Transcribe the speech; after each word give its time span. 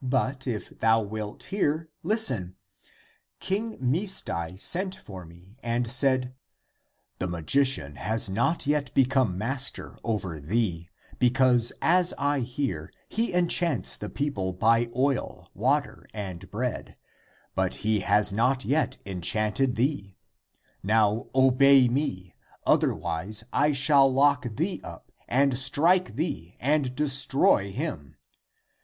But 0.00 0.46
if 0.46 0.78
thou 0.78 1.02
wilt 1.02 1.42
hear, 1.42 1.90
listen: 2.02 2.56
King 3.38 3.76
Misdai 3.76 4.58
sent 4.58 4.96
for 4.96 5.26
me 5.26 5.58
and 5.62 5.90
said, 5.90 6.34
the 7.18 7.28
magician 7.28 7.96
has 7.96 8.30
not 8.30 8.66
yet 8.66 8.94
become 8.94 9.36
master 9.36 9.98
over 10.02 10.40
thee, 10.40 10.88
be 11.18 11.28
cause 11.28 11.70
as 11.82 12.14
I 12.16 12.40
hear, 12.40 12.90
he 13.10 13.34
enchants 13.34 13.94
the 13.98 14.08
people 14.08 14.54
by 14.54 14.90
oil, 14.96 15.50
water 15.52 16.06
and 16.14 16.50
bread, 16.50 16.96
but 17.54 17.74
he 17.84 18.00
has 18.00 18.32
not 18.32 18.64
yet 18.64 18.96
enchanted 19.04 19.74
thee. 19.74 20.16
Now 20.82 21.28
obey 21.34 21.88
me, 21.88 22.32
otherwise 22.64 23.44
I 23.52 23.72
shall 23.72 24.10
lock 24.10 24.56
thee 24.56 24.80
up 24.82 25.12
and 25.28 25.58
strike 25.58 26.16
350 26.16 26.22
THE 26.22 26.32
APOCRYPHAL 26.32 26.54
ACTS 26.66 26.84
thee, 26.86 26.88
and 26.88 26.96
destroy 26.96 27.70
him. 27.70 28.16